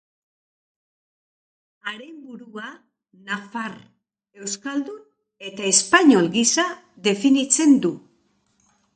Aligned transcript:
Haren 1.89 2.15
burua 2.29 2.69
nafar, 3.27 3.75
euskaldun 4.45 5.03
eta 5.49 5.67
espainol 5.73 6.31
gisa 6.37 6.65
definitzen 7.09 7.77
du. 7.85 7.93